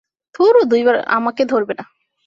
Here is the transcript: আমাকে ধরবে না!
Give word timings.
আমাকে 1.09 1.43
ধরবে 1.45 1.73
না! 1.73 1.85